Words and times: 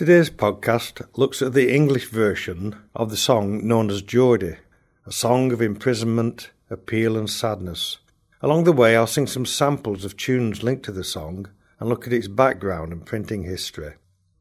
Today's 0.00 0.30
podcast 0.30 1.06
looks 1.18 1.42
at 1.42 1.52
the 1.52 1.74
English 1.74 2.08
version 2.08 2.74
of 2.94 3.10
the 3.10 3.18
song 3.18 3.68
known 3.68 3.90
as 3.90 4.00
Geordie, 4.00 4.56
a 5.04 5.12
song 5.12 5.52
of 5.52 5.60
imprisonment, 5.60 6.52
appeal, 6.70 7.18
and 7.18 7.28
sadness. 7.28 7.98
Along 8.40 8.64
the 8.64 8.72
way, 8.72 8.96
I'll 8.96 9.06
sing 9.06 9.26
some 9.26 9.44
samples 9.44 10.06
of 10.06 10.16
tunes 10.16 10.62
linked 10.62 10.86
to 10.86 10.92
the 10.92 11.04
song 11.04 11.50
and 11.78 11.86
look 11.86 12.06
at 12.06 12.14
its 12.14 12.28
background 12.28 12.92
and 12.94 13.04
printing 13.04 13.42
history. 13.42 13.92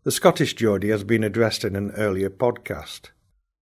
The 0.05 0.13
Scottish 0.13 0.53
Geordie 0.55 0.91
has 0.91 1.03
been 1.03 1.25
addressed 1.25 1.65
in 1.65 1.75
an 1.75 1.91
earlier 1.91 2.29
podcast. 2.29 3.09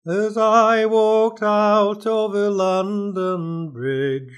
As 0.06 0.38
I 0.38 0.86
walked 0.86 1.42
out 1.42 2.06
over 2.06 2.52
London 2.52 3.72
Bridge, 3.72 4.38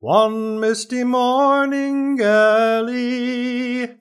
one 0.00 0.58
misty 0.58 1.04
morning 1.04 2.18
early, 2.22 3.98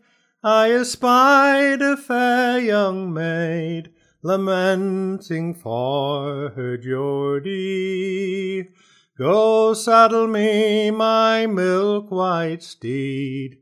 I 0.50 0.72
espied 0.72 1.82
a 1.82 1.98
fair 1.98 2.58
young 2.58 3.14
maid 3.14 3.92
lamenting 4.24 5.54
for 5.54 6.54
her 6.56 6.78
Geordie. 6.78 8.70
Go 9.18 9.74
saddle 9.74 10.28
me 10.28 10.90
my 10.90 11.48
milk 11.48 12.10
white 12.12 12.64
steed, 12.64 13.58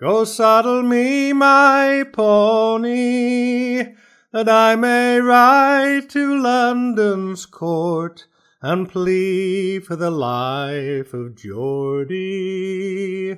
go 0.00 0.24
saddle 0.24 0.82
me 0.82 1.34
my 1.34 2.06
pony, 2.10 3.84
that 4.32 4.48
I 4.48 4.74
may 4.74 5.20
ride 5.20 6.08
to 6.08 6.40
London's 6.40 7.44
court 7.44 8.26
and 8.62 8.88
plead 8.88 9.84
for 9.84 9.96
the 9.96 10.10
life 10.10 11.12
of 11.12 11.36
Geordie. 11.36 13.36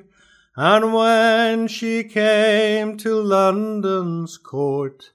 And 0.56 0.94
when 0.94 1.66
she 1.66 2.04
came 2.04 2.96
to 2.98 3.20
London's 3.20 4.38
court, 4.38 5.10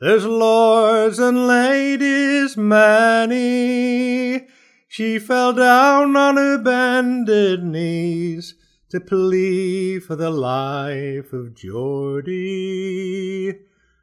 there's 0.00 0.24
lords 0.24 1.20
and 1.20 1.46
ladies 1.46 2.56
many. 2.56 4.48
She 4.88 5.20
fell 5.20 5.52
down 5.52 6.16
on 6.16 6.36
her 6.36 6.58
bended 6.58 7.62
knees 7.62 8.56
to 8.88 8.98
plead 8.98 10.02
for 10.02 10.16
the 10.16 10.30
life 10.30 11.32
of 11.32 11.54
Geordie. 11.54 13.60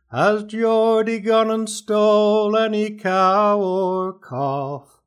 Has 0.10 0.46
Geordie 0.46 1.20
gone 1.20 1.52
and 1.52 1.70
stole 1.70 2.56
any 2.56 2.92
cow 2.92 3.60
or 3.60 4.18
calf? 4.20 5.02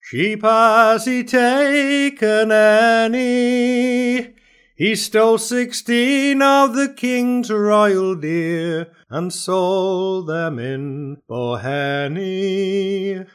Sheep 0.00 0.40
has 0.40 1.04
he 1.04 1.24
taken 1.24 2.50
any? 2.50 4.34
He 4.78 4.94
stole 4.94 5.38
sixteen 5.38 6.42
of 6.42 6.74
the 6.74 6.92
king's 6.94 7.50
royal 7.50 8.14
deer 8.14 8.88
and 9.08 9.32
sold 9.32 10.26
them 10.26 10.58
in 10.58 11.22
Bohenny. 11.26 13.26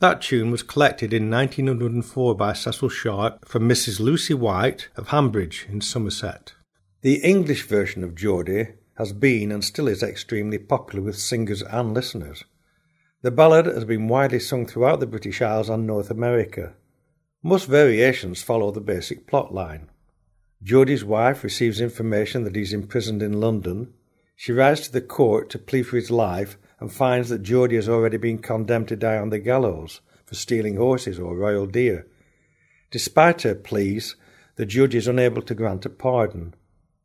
That 0.00 0.20
tune 0.20 0.50
was 0.50 0.62
collected 0.62 1.14
in 1.14 1.30
1904 1.30 2.34
by 2.34 2.52
Cecil 2.52 2.90
Sharp 2.90 3.48
from 3.48 3.66
Mrs. 3.66 3.98
Lucy 3.98 4.34
White 4.34 4.90
of 4.94 5.08
Hambridge 5.08 5.66
in 5.70 5.80
Somerset. 5.80 6.52
The 7.00 7.24
English 7.24 7.66
version 7.66 8.04
of 8.04 8.14
Geordie 8.14 8.74
has 8.98 9.14
been 9.14 9.50
and 9.50 9.64
still 9.64 9.88
is 9.88 10.02
extremely 10.02 10.58
popular 10.58 11.02
with 11.02 11.16
singers 11.16 11.62
and 11.62 11.94
listeners. 11.94 12.44
The 13.22 13.30
ballad 13.30 13.64
has 13.64 13.86
been 13.86 14.06
widely 14.06 14.40
sung 14.40 14.66
throughout 14.66 15.00
the 15.00 15.06
British 15.06 15.40
Isles 15.40 15.70
and 15.70 15.86
North 15.86 16.10
America. 16.10 16.74
Most 17.42 17.64
variations 17.64 18.42
follow 18.42 18.70
the 18.70 18.82
basic 18.82 19.26
plot 19.26 19.54
line. 19.54 19.88
Geordie's 20.62 21.04
wife 21.04 21.42
receives 21.42 21.80
information 21.80 22.44
that 22.44 22.54
he's 22.54 22.74
imprisoned 22.74 23.22
in 23.22 23.40
London. 23.40 23.94
She 24.36 24.52
rides 24.52 24.82
to 24.82 24.92
the 24.92 25.00
court 25.00 25.48
to 25.50 25.58
plead 25.58 25.84
for 25.84 25.96
his 25.96 26.10
life 26.10 26.58
and 26.78 26.92
finds 26.92 27.30
that 27.30 27.42
Geordie 27.42 27.76
has 27.76 27.88
already 27.88 28.18
been 28.18 28.38
condemned 28.38 28.88
to 28.88 28.96
die 28.96 29.16
on 29.16 29.30
the 29.30 29.38
gallows 29.38 30.02
for 30.26 30.34
stealing 30.34 30.76
horses 30.76 31.18
or 31.18 31.34
royal 31.34 31.66
deer. 31.66 32.06
Despite 32.90 33.42
her 33.42 33.54
pleas, 33.54 34.16
the 34.56 34.66
judge 34.66 34.94
is 34.94 35.08
unable 35.08 35.40
to 35.42 35.54
grant 35.54 35.86
a 35.86 35.90
pardon. 35.90 36.54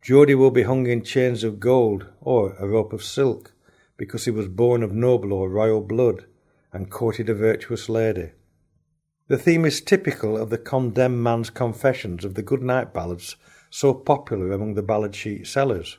Geordie 0.02 0.36
will 0.36 0.52
be 0.52 0.64
hung 0.64 0.88
in 0.88 1.02
chains 1.02 1.44
of 1.44 1.62
gold 1.62 2.06
or 2.20 2.56
a 2.60 2.68
rope 2.68 2.92
of 2.92 3.04
silk 3.04 3.54
because 3.96 4.26
he 4.26 4.32
was 4.32 4.50
born 4.50 4.84
of 4.84 4.92
noble 4.92 5.32
or 5.32 5.50
royal 5.50 5.82
blood 5.82 6.26
and 6.74 6.92
courted 6.92 7.30
a 7.30 7.34
virtuous 7.34 7.88
lady. 7.88 8.32
The 9.28 9.38
theme 9.40 9.66
is 9.66 9.82
typical 9.82 10.38
of 10.38 10.52
the 10.52 10.58
condemned 10.58 11.24
man's 11.24 11.50
confessions 11.50 12.24
of 12.24 12.36
the 12.36 12.44
goodnight 12.44 12.94
ballads 12.94 13.36
so 13.72 13.94
popular 13.94 14.52
among 14.52 14.76
the 14.76 14.84
ballad 14.84 15.16
sheet 15.16 15.48
sellers. 15.48 15.98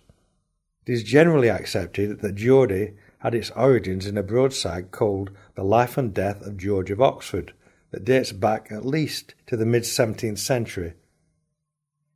It 0.86 0.92
is 0.92 1.02
generally 1.02 1.50
accepted 1.50 2.20
that 2.20 2.36
Geordie 2.36 2.94
had 3.18 3.34
its 3.34 3.50
origins 3.50 4.06
in 4.06 4.16
a 4.16 4.22
broadside 4.22 4.92
called 4.92 5.30
The 5.56 5.64
Life 5.64 5.98
and 5.98 6.14
Death 6.14 6.40
of 6.42 6.56
George 6.56 6.92
of 6.92 7.02
Oxford 7.02 7.52
that 7.90 8.04
dates 8.04 8.30
back 8.30 8.70
at 8.70 8.86
least 8.86 9.34
to 9.46 9.56
the 9.56 9.66
mid 9.66 9.82
17th 9.82 10.38
century. 10.38 10.94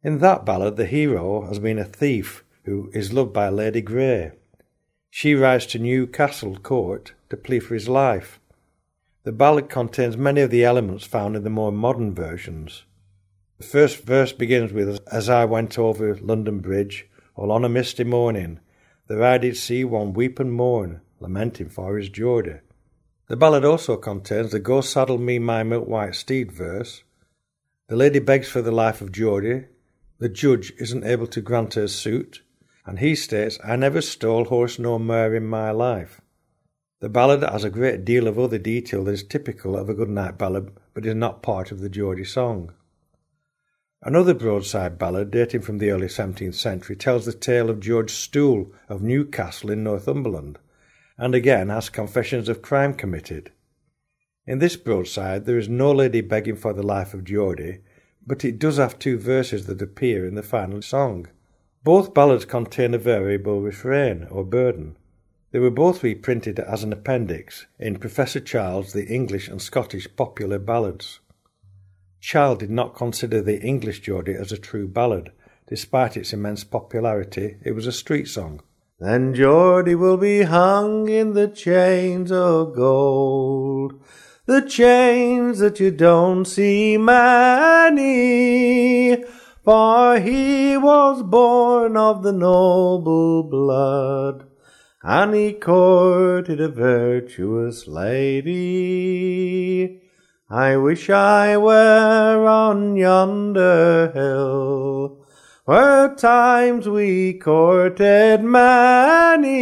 In 0.04 0.18
that 0.18 0.46
ballad, 0.46 0.76
the 0.76 0.86
hero 0.86 1.46
has 1.46 1.58
been 1.58 1.78
a 1.78 1.84
thief 1.84 2.44
who 2.64 2.90
is 2.94 3.12
loved 3.12 3.32
by 3.32 3.48
Lady 3.48 3.80
Grey. 3.80 4.32
She 5.10 5.34
rides 5.34 5.66
to 5.66 5.78
Newcastle 5.78 6.56
Court 6.56 7.14
to 7.30 7.36
plead 7.36 7.60
for 7.60 7.74
his 7.74 7.88
life. 7.88 8.39
The 9.22 9.32
ballad 9.32 9.68
contains 9.68 10.16
many 10.16 10.40
of 10.40 10.50
the 10.50 10.64
elements 10.64 11.04
found 11.04 11.36
in 11.36 11.44
the 11.44 11.50
more 11.50 11.70
modern 11.70 12.14
versions. 12.14 12.84
The 13.58 13.66
first 13.66 14.04
verse 14.04 14.32
begins 14.32 14.72
with 14.72 14.98
As 15.12 15.28
I 15.28 15.44
went 15.44 15.78
over 15.78 16.16
London 16.16 16.60
Bridge, 16.60 17.06
all 17.36 17.52
on 17.52 17.62
a 17.62 17.68
misty 17.68 18.04
morning, 18.04 18.60
there 19.08 19.22
I 19.22 19.36
did 19.36 19.58
see 19.58 19.84
one 19.84 20.14
weep 20.14 20.40
and 20.40 20.52
mourn, 20.52 21.02
lamenting 21.20 21.68
for 21.68 21.98
his 21.98 22.08
Geordie. 22.08 22.60
The 23.28 23.36
ballad 23.36 23.64
also 23.64 23.98
contains 23.98 24.52
the 24.52 24.58
Go 24.58 24.80
saddle 24.80 25.18
me 25.18 25.38
my 25.38 25.64
milk 25.64 25.86
white 25.86 26.14
steed 26.14 26.50
verse. 26.50 27.02
The 27.88 27.96
lady 27.96 28.20
begs 28.20 28.48
for 28.48 28.62
the 28.62 28.72
life 28.72 29.02
of 29.02 29.12
Geordie. 29.12 29.66
The 30.18 30.30
judge 30.30 30.72
isn't 30.78 31.04
able 31.04 31.26
to 31.26 31.42
grant 31.42 31.74
her 31.74 31.88
suit, 31.88 32.40
and 32.86 32.98
he 32.98 33.14
states, 33.14 33.58
I 33.62 33.76
never 33.76 34.00
stole 34.00 34.46
horse 34.46 34.78
nor 34.78 34.98
mare 34.98 35.34
in 35.34 35.44
my 35.44 35.72
life. 35.72 36.19
The 37.00 37.08
ballad 37.08 37.42
has 37.42 37.64
a 37.64 37.70
great 37.70 38.04
deal 38.04 38.28
of 38.28 38.38
other 38.38 38.58
detail 38.58 39.04
that 39.04 39.12
is 39.12 39.22
typical 39.22 39.74
of 39.74 39.88
a 39.88 39.94
goodnight 39.94 40.36
ballad, 40.36 40.70
but 40.92 41.06
is 41.06 41.14
not 41.14 41.42
part 41.42 41.72
of 41.72 41.80
the 41.80 41.88
Geordie 41.88 42.24
song. 42.24 42.74
Another 44.02 44.34
broadside 44.34 44.98
ballad, 44.98 45.30
dating 45.30 45.62
from 45.62 45.78
the 45.78 45.90
early 45.90 46.08
17th 46.08 46.54
century, 46.54 46.96
tells 46.96 47.24
the 47.24 47.32
tale 47.32 47.70
of 47.70 47.80
George 47.80 48.12
Stoole 48.12 48.72
of 48.88 49.02
Newcastle 49.02 49.70
in 49.70 49.82
Northumberland, 49.82 50.58
and 51.16 51.34
again 51.34 51.70
has 51.70 51.88
confessions 51.88 52.50
of 52.50 52.60
crime 52.60 52.92
committed. 52.92 53.50
In 54.46 54.58
this 54.58 54.76
broadside, 54.76 55.46
there 55.46 55.58
is 55.58 55.68
no 55.68 55.92
lady 55.92 56.20
begging 56.20 56.56
for 56.56 56.74
the 56.74 56.82
life 56.82 57.14
of 57.14 57.24
Geordie, 57.24 57.80
but 58.26 58.44
it 58.44 58.58
does 58.58 58.76
have 58.76 58.98
two 58.98 59.18
verses 59.18 59.64
that 59.66 59.80
appear 59.80 60.26
in 60.26 60.34
the 60.34 60.42
final 60.42 60.82
song. 60.82 61.28
Both 61.82 62.12
ballads 62.12 62.44
contain 62.44 62.92
a 62.92 62.98
variable 62.98 63.62
refrain 63.62 64.26
or 64.30 64.44
burden. 64.44 64.96
They 65.52 65.58
were 65.58 65.70
both 65.70 66.04
reprinted 66.04 66.60
as 66.60 66.84
an 66.84 66.92
appendix 66.92 67.66
in 67.76 67.98
Professor 67.98 68.38
Child's 68.38 68.92
The 68.92 69.06
English 69.06 69.48
and 69.48 69.60
Scottish 69.60 70.06
Popular 70.14 70.60
Ballads. 70.60 71.18
Child 72.20 72.60
did 72.60 72.70
not 72.70 72.94
consider 72.94 73.42
the 73.42 73.60
English 73.60 74.02
Geordie 74.02 74.34
as 74.34 74.52
a 74.52 74.58
true 74.58 74.86
ballad. 74.86 75.32
Despite 75.66 76.16
its 76.16 76.32
immense 76.32 76.62
popularity, 76.62 77.56
it 77.64 77.72
was 77.72 77.88
a 77.88 77.92
street 77.92 78.28
song. 78.28 78.62
Then 79.00 79.34
Geordie 79.34 79.96
will 79.96 80.18
be 80.18 80.42
hung 80.42 81.08
in 81.08 81.32
the 81.32 81.48
chains 81.48 82.30
of 82.30 82.76
gold, 82.76 84.00
the 84.46 84.62
chains 84.62 85.58
that 85.58 85.80
you 85.80 85.90
don't 85.90 86.44
see 86.44 86.96
many, 86.96 87.96
for 89.64 90.20
he 90.20 90.76
was 90.76 91.24
born 91.24 91.96
of 91.96 92.22
the 92.22 92.32
noble 92.32 93.42
blood 93.42 94.49
and 95.02 95.34
he 95.34 95.52
courted 95.52 96.60
a 96.60 96.68
virtuous 96.68 97.88
lady. 97.88 99.30
I 100.50 100.76
wish 100.76 101.08
I 101.08 101.56
were 101.56 102.46
on 102.46 102.96
yonder 102.96 104.10
hill, 104.12 105.24
where 105.64 106.14
times 106.16 106.86
we 106.88 107.34
courted 107.34 108.42
many, 108.42 109.54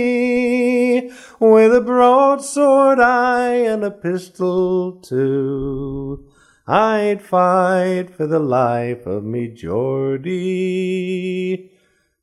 with 1.39 1.75
a 1.75 1.83
broadsword 1.83 2.99
I 2.99 3.51
and 3.53 3.85
a 3.85 3.93
pistol 3.93 4.93
too. 4.93 6.27
I'd 6.67 7.23
fight 7.23 8.11
for 8.11 8.27
the 8.27 8.41
life 8.41 9.07
of 9.07 9.23
me 9.25 9.49
Geordie. 9.49 10.99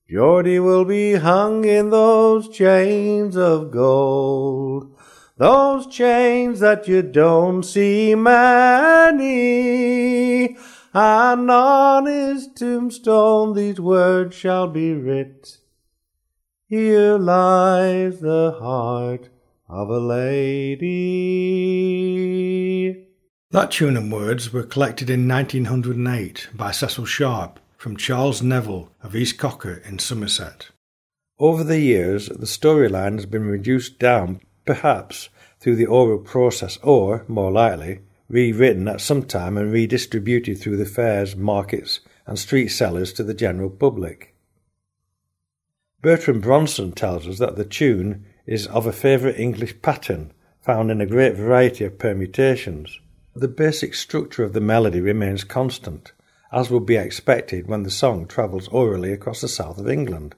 Geordie 0.07 0.59
will 0.59 0.85
be 0.85 1.15
hung 1.15 1.65
in 1.65 1.89
those 1.89 2.47
chains 2.47 3.35
of 3.35 3.71
gold, 3.71 4.95
those 5.37 5.87
chains 5.87 6.59
that 6.59 6.87
you 6.87 7.01
don't 7.01 7.63
see 7.63 8.13
many, 8.13 9.25
and 10.93 11.49
on 11.49 12.05
his 12.05 12.47
tombstone 12.55 13.55
these 13.55 13.79
words 13.79 14.35
shall 14.35 14.67
be 14.67 14.93
writ. 14.93 15.57
Here 16.67 17.17
lies 17.17 18.19
the 18.19 18.57
heart 18.59 19.29
of 19.67 19.89
a 19.89 19.99
lady. 19.99 20.85
That 23.49 23.71
tune 23.71 23.97
and 23.97 24.11
words 24.11 24.53
were 24.53 24.61
collected 24.61 25.09
in 25.09 25.27
1908 25.27 26.49
by 26.53 26.69
Cecil 26.69 27.05
Sharp 27.05 27.59
from 27.85 27.97
Charles 27.97 28.41
Neville 28.41 28.91
of 29.03 29.15
East 29.15 29.37
Coker 29.37 29.79
in 29.85 29.99
Somerset. 29.99 30.71
Over 31.37 31.63
the 31.63 31.79
years, 31.79 32.29
the 32.29 32.47
storyline 32.47 33.13
has 33.13 33.27
been 33.27 33.45
reduced 33.45 33.99
down, 33.99 34.41
perhaps 34.65 35.29
through 35.59 35.75
the 35.75 35.85
oral 35.85 36.17
process, 36.17 36.79
or, 36.81 37.25
more 37.27 37.51
likely, 37.51 37.99
rewritten 38.27 38.87
at 38.87 39.01
some 39.01 39.21
time 39.21 39.55
and 39.55 39.71
redistributed 39.71 40.57
through 40.57 40.77
the 40.77 40.85
fairs, 40.87 41.35
markets, 41.35 41.99
and 42.25 42.39
street 42.39 42.69
sellers 42.69 43.13
to 43.13 43.23
the 43.23 43.35
general 43.35 43.69
public. 43.69 44.33
Bertrand 46.01 46.41
Bronson 46.41 46.91
tells 46.91 47.27
us 47.27 47.37
that 47.37 47.55
the 47.55 47.65
tune 47.65 48.25
is 48.47 48.65
of 48.65 48.87
a 48.87 48.91
favourite 48.91 49.39
English 49.39 49.79
pattern, 49.83 50.33
found 50.59 50.89
in 50.89 51.01
a 51.01 51.05
great 51.05 51.35
variety 51.35 51.85
of 51.85 51.99
permutations. 51.99 52.99
The 53.35 53.47
basic 53.47 53.93
structure 53.93 54.43
of 54.43 54.53
the 54.53 54.59
melody 54.59 55.01
remains 55.01 55.43
constant, 55.43 56.13
as 56.55 56.71
would 56.71 56.85
be 56.85 56.95
expected 56.95 57.67
when 57.67 57.83
the 57.83 57.91
song 57.91 58.25
travels 58.25 58.69
orally 58.69 59.11
across 59.11 59.41
the 59.41 59.47
south 59.47 59.77
of 59.77 59.89
England. 59.89 60.33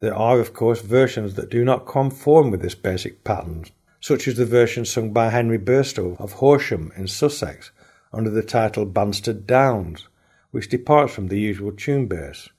There 0.00 0.14
are, 0.14 0.38
of 0.38 0.52
course, 0.52 0.82
versions 0.82 1.32
that 1.34 1.50
do 1.50 1.64
not 1.64 1.86
conform 1.86 2.50
with 2.50 2.60
this 2.60 2.74
basic 2.74 3.24
pattern, 3.24 3.64
such 4.00 4.28
as 4.28 4.36
the 4.36 4.44
version 4.44 4.84
sung 4.84 5.14
by 5.14 5.30
Henry 5.30 5.58
Burstow 5.58 6.20
of 6.20 6.34
Horsham 6.34 6.92
in 6.94 7.08
Sussex 7.08 7.70
under 8.12 8.28
the 8.28 8.42
title 8.42 8.84
Banstead 8.84 9.46
Downs, 9.46 10.08
which 10.50 10.68
departs 10.68 11.14
from 11.14 11.28
the 11.28 11.40
usual 11.40 11.72
tune 11.72 12.06
base. 12.06 12.50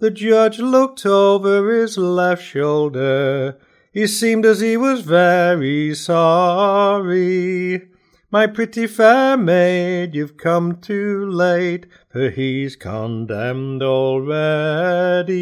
The 0.00 0.10
judge 0.10 0.58
looked 0.58 1.06
over 1.06 1.72
his 1.72 1.96
left 1.96 2.44
shoulder. 2.44 3.56
He 3.92 4.06
seemed 4.06 4.44
as 4.44 4.60
he 4.60 4.76
was 4.76 5.00
very 5.00 5.94
sorry. 5.94 7.88
My 8.30 8.46
pretty 8.46 8.86
fair 8.86 9.38
maid, 9.38 10.14
you've 10.14 10.36
come 10.36 10.82
too 10.82 11.24
late, 11.30 11.86
for 12.10 12.28
he's 12.28 12.76
condemned 12.76 13.82
already. 13.82 15.38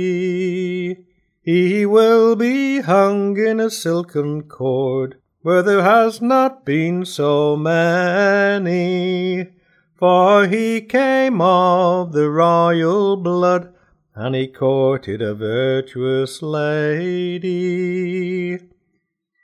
He 1.43 1.85
will 1.85 2.37
be 2.37 2.83
hung 2.83 3.37
in 3.39 3.59
a 3.59 3.71
silken 3.71 4.45
cord, 4.45 5.17
where 5.43 5.65
there 5.65 5.83
has 5.83 6.23
not 6.23 6.65
been 6.65 7.05
so 7.05 7.57
many. 7.57 9.49
For 9.97 10.47
he 10.47 10.81
came 10.81 11.41
of 11.41 12.13
the 12.13 12.31
royal 12.31 13.17
blood, 13.17 13.75
and 14.15 14.37
he 14.37 14.47
courted 14.47 15.21
a 15.21 15.35
virtuous 15.35 16.41
lady. 16.41 17.57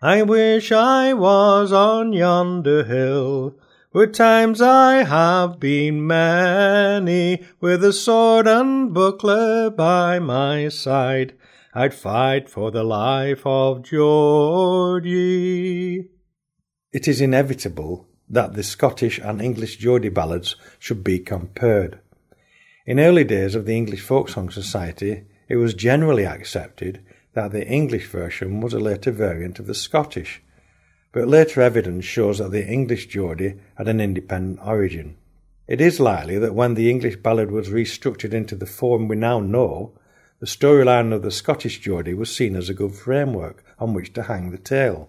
I 0.05 0.23
wish 0.23 0.73
I 0.73 1.13
was 1.13 1.71
on 1.73 2.13
yonder 2.13 2.83
hill, 2.83 3.55
where 3.93 4.09
times 4.09 4.61
I 4.61 5.05
have 5.05 5.61
been 5.61 6.05
many, 6.05 7.45
with 7.61 7.85
a 7.85 7.93
sword 7.93 8.49
and 8.49 8.93
buckler 8.93 9.71
by 9.71 10.19
my 10.19 10.71
side, 10.71 11.35
I'd 11.73 11.95
fight 11.95 12.49
for 12.49 12.73
the 12.73 12.83
life 12.83 13.47
of 13.47 13.85
Geordie. 13.85 14.49
It 16.93 17.07
is 17.07 17.21
inevitable 17.21 18.09
that 18.29 18.55
the 18.55 18.65
Scottish 18.65 19.21
and 19.21 19.41
English 19.41 19.77
Geordie 19.77 20.09
ballads 20.09 20.57
should 20.81 21.05
be 21.05 21.21
compared. 21.21 22.01
In 22.87 22.99
early 22.99 23.23
days 23.23 23.55
of 23.55 23.67
the 23.67 23.77
English 23.77 24.01
Folk 24.01 24.29
Song 24.29 24.51
Society, 24.51 25.27
it 25.49 25.59
was 25.59 25.75
generally 25.75 26.27
accepted 26.27 27.05
that 27.35 27.53
the 27.53 27.67
English 27.67 28.07
version 28.09 28.61
was 28.61 28.75
a 28.75 28.81
later 28.81 29.11
variant 29.11 29.59
of 29.59 29.67
the 29.67 29.75
Scottish, 29.75 30.43
but 31.13 31.29
later 31.29 31.61
evidence 31.61 32.05
shows 32.05 32.39
that 32.39 32.51
the 32.51 32.67
English 32.67 33.07
Geordie 33.07 33.55
had 33.77 33.89
an 33.89 34.01
independent 34.01 34.59
origin. 34.67 35.17
It 35.69 35.81
is 35.81 36.01
likely 36.01 36.39
that 36.39 36.55
when 36.55 36.75
the 36.75 36.91
English 36.91 37.17
ballad 37.17 37.51
was 37.51 37.69
restructured 37.69 38.35
into 38.35 38.57
the 38.57 38.67
form 38.67 39.09
we 39.09 39.17
now 39.17 39.41
know, 39.41 39.93
the 40.41 40.47
storyline 40.47 41.13
of 41.13 41.23
the 41.23 41.31
Scottish 41.31 41.81
Geordie 41.81 42.15
was 42.15 42.35
seen 42.35 42.57
as 42.57 42.69
a 42.69 42.75
good 42.75 42.95
framework 42.95 43.65
on 43.79 43.95
which 43.95 44.13
to 44.15 44.25
hang 44.25 44.51
the 44.51 44.59
tale. 44.59 45.09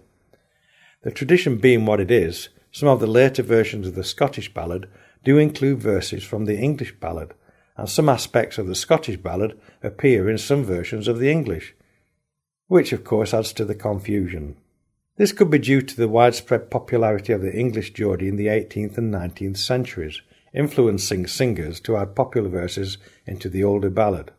The 1.02 1.10
tradition 1.10 1.58
being 1.58 1.84
what 1.84 2.00
it 2.00 2.10
is, 2.10 2.50
some 2.70 2.88
of 2.88 3.00
the 3.00 3.06
later 3.06 3.42
versions 3.42 3.86
of 3.86 3.94
the 3.94 4.04
Scottish 4.04 4.54
ballad 4.54 4.88
do 5.24 5.38
include 5.38 5.80
verses 5.80 6.22
from 6.22 6.44
the 6.44 6.56
English 6.56 6.94
ballad, 7.00 7.34
and 7.76 7.88
some 7.88 8.08
aspects 8.08 8.58
of 8.58 8.66
the 8.66 8.74
Scottish 8.74 9.16
ballad 9.16 9.58
appear 9.82 10.30
in 10.30 10.38
some 10.38 10.62
versions 10.62 11.08
of 11.08 11.18
the 11.18 11.30
English, 11.30 11.74
which 12.68 12.92
of 12.92 13.04
course 13.04 13.34
adds 13.34 13.52
to 13.52 13.64
the 13.64 13.74
confusion. 13.74 14.56
This 15.16 15.32
could 15.32 15.50
be 15.50 15.58
due 15.58 15.80
to 15.82 15.96
the 15.96 16.08
widespread 16.08 16.70
popularity 16.70 17.32
of 17.32 17.42
the 17.42 17.54
English 17.54 17.92
Geordie 17.92 18.28
in 18.28 18.36
the 18.36 18.48
18th 18.48 18.98
and 18.98 19.14
19th 19.14 19.58
centuries, 19.58 20.22
influencing 20.52 21.26
singers 21.26 21.78
to 21.80 21.96
add 21.96 22.16
popular 22.16 22.48
verses 22.48 22.98
into 23.26 23.48
the 23.48 23.62
older 23.62 23.90
ballad. 23.90 24.32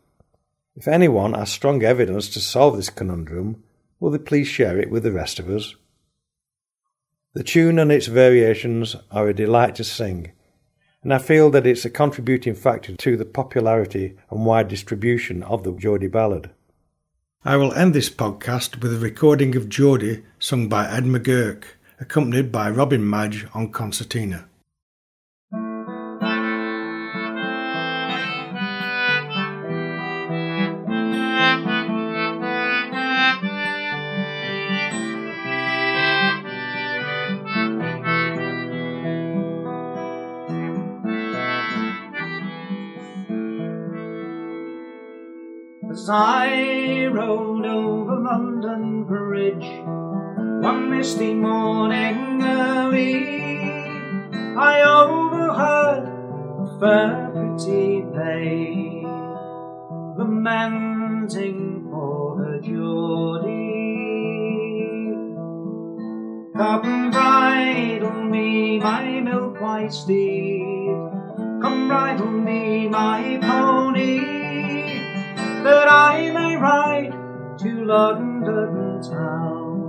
If 0.74 0.86
anyone 0.86 1.32
has 1.32 1.50
strong 1.50 1.82
evidence 1.82 2.28
to 2.30 2.40
solve 2.40 2.76
this 2.76 2.90
conundrum, 2.90 3.62
will 3.98 4.10
they 4.10 4.18
please 4.18 4.48
share 4.48 4.78
it 4.78 4.90
with 4.90 5.04
the 5.04 5.12
rest 5.12 5.38
of 5.38 5.48
us? 5.48 5.74
The 7.32 7.44
tune 7.44 7.78
and 7.78 7.90
its 7.90 8.06
variations 8.06 8.96
are 9.10 9.28
a 9.28 9.34
delight 9.34 9.74
to 9.76 9.84
sing, 9.84 10.32
and 11.02 11.14
I 11.14 11.18
feel 11.18 11.50
that 11.50 11.66
it's 11.66 11.84
a 11.84 11.90
contributing 11.90 12.54
factor 12.54 12.96
to 12.96 13.16
the 13.16 13.24
popularity 13.24 14.16
and 14.30 14.44
wide 14.44 14.68
distribution 14.68 15.42
of 15.42 15.62
the 15.62 15.72
Geordie 15.72 16.08
ballad. 16.08 16.50
I 17.46 17.56
will 17.56 17.72
end 17.74 17.94
this 17.94 18.10
podcast 18.10 18.82
with 18.82 18.92
a 18.92 18.98
recording 18.98 19.54
of 19.54 19.68
Geordie 19.68 20.24
sung 20.40 20.68
by 20.68 20.90
Ed 20.90 21.04
McGurk, 21.04 21.62
accompanied 22.00 22.50
by 22.50 22.68
Robin 22.68 23.08
Madge 23.08 23.46
on 23.54 23.70
concertina. 23.70 24.48
As 45.88 46.10
I 46.10 46.65
rode 47.26 47.66
over 47.66 48.20
London 48.20 49.02
Bridge 49.02 49.68
one 50.62 50.90
misty 50.90 51.34
morning 51.34 52.40
early, 52.40 53.26
I 54.56 54.74
overheard 54.82 56.04
a 56.62 56.66
fair 56.78 57.30
pretty 57.34 58.02
maid 58.14 59.06
lamenting 60.16 61.88
for 61.90 62.36
her 62.38 62.60
Geordie. 62.60 63.56
Come 66.56 67.10
bridle 67.10 68.22
me, 68.22 68.78
my 68.78 69.20
milk 69.20 69.60
white 69.60 69.92
steed. 69.92 70.94
Come 71.60 71.88
bridle 71.88 72.30
me, 72.30 72.88
my 72.88 73.38
pony 73.42 74.25
London 77.86 79.00
town 79.00 79.86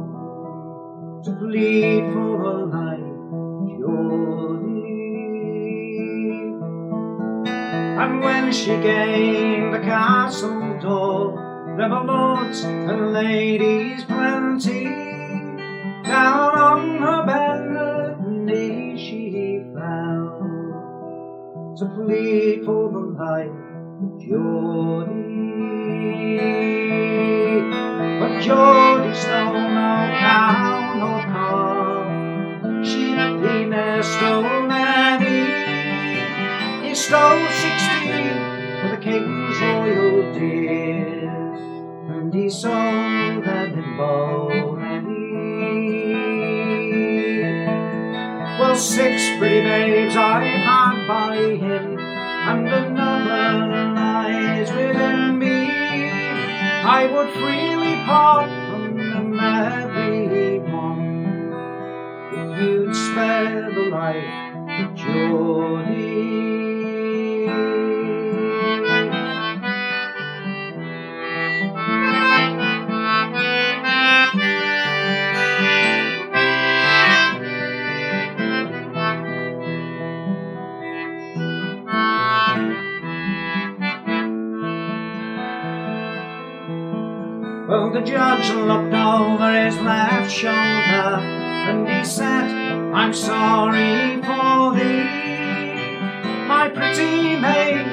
to 1.24 1.32
plead 1.40 2.04
for 2.14 2.42
a 2.44 2.66
life 2.66 3.00
Geordie. 3.80 4.78
And 8.02 8.22
when 8.22 8.52
she 8.54 8.78
gained 8.78 9.74
the 9.74 9.80
castle 9.80 10.80
door, 10.80 11.76
there 11.76 11.90
were 11.90 12.04
lords 12.04 12.64
and 12.64 13.14
ladies 13.14 14.04
plenty. 14.04 14.84
Down 16.04 16.56
on 16.56 17.02
her 17.02 17.26
bended 17.26 18.20
knee 18.46 18.96
she 18.96 19.64
fell 19.74 20.38
to 21.78 21.86
plead 21.96 22.64
for 22.64 22.92
the 22.92 23.00
life 23.18 23.58
Geordie. 24.22 25.18
Stole 28.48 29.52
no 29.52 29.92
cow 30.20 30.94
nor 30.96 31.22
calf. 31.34 32.08
Sheep 32.88 33.20
he 33.44 33.58
ne'er 33.66 34.02
stole 34.02 34.72
any. 34.72 35.40
He 36.88 36.92
stole 36.96 37.46
sixteen 37.64 38.38
for 38.80 38.90
the 38.96 39.00
king's 39.02 39.60
royal 39.60 40.34
deer, 40.34 41.30
and 42.10 42.34
he 42.34 42.50
sold 42.50 43.44
them 43.44 43.74
in 43.74 43.98
Bowney. 43.98 45.12
Well, 48.60 48.76
six 48.78 49.30
pretty 49.38 49.62
babes 49.62 50.16
I 50.16 50.44
had 50.46 51.06
by 51.06 51.36
him, 51.36 52.00
and 52.00 52.68
another 52.68 53.67
I 57.00 57.06
would 57.06 57.30
freely 57.34 57.96
part 58.06 58.50
from 58.50 58.98
them 58.98 59.40
everyone 59.40 61.04
if 62.34 62.60
you'd 62.60 62.96
spare 62.96 63.70
the 63.72 63.86
life 63.92 64.96
Geordie. 64.96 66.07
Well, 87.68 87.90
the 87.90 88.00
judge 88.00 88.50
looked 88.50 88.94
over 88.94 89.66
his 89.66 89.78
left 89.80 90.32
shoulder 90.32 90.54
and 90.54 91.86
he 91.86 92.06
said, 92.06 92.50
I'm 92.94 93.14
sorry 93.14 94.22
for 94.22 94.74
thee, 94.74 95.04
my 96.48 96.72
pretty 96.74 97.36
maid, 97.36 97.86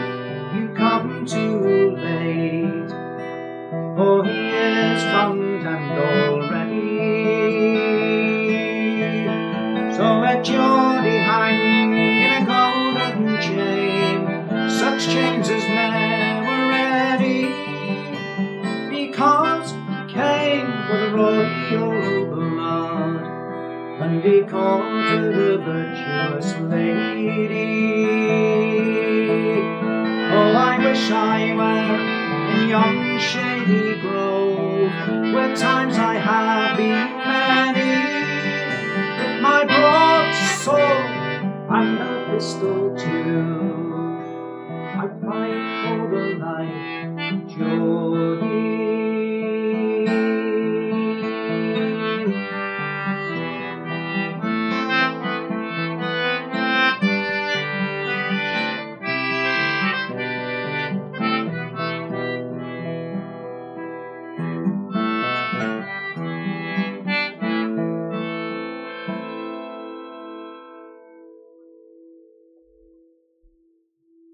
you 0.54 0.68
come 0.76 1.26
too 1.26 1.96
late, 1.96 2.88
for 3.96 4.24
he 4.24 4.50
is 4.50 5.02
condemned 5.02 6.23
and 24.24 24.32
he 24.32 24.40
courted 24.42 25.34
a 25.38 25.58
virtuous 25.58 26.54
lady. 26.70 27.64
Oh, 30.32 30.52
I 30.56 30.78
wish 30.78 31.10
I 31.10 31.54
were 31.54 31.96
in 32.54 32.68
yon 32.68 33.18
shady 33.18 34.00
grove, 34.00 35.34
where 35.34 35.54
times 35.56 35.96
I 35.98 36.14
have 36.14 36.76
been 36.76 37.13